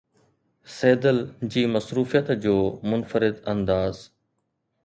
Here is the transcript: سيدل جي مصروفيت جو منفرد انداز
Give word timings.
سيدل 0.75 1.19
جي 1.43 1.67
مصروفيت 1.67 2.31
جو 2.31 2.57
منفرد 2.83 3.43
انداز 3.55 4.05